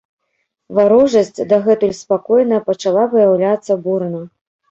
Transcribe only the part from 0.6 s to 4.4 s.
Варожасць, дагэтуль спакойная, пачала выяўляцца бурна.